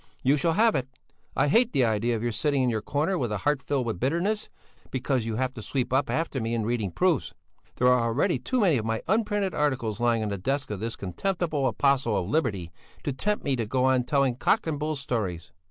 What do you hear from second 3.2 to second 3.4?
a